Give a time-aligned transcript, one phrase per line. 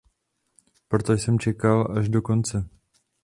[0.87, 2.69] Proto jsem čekal až do konce.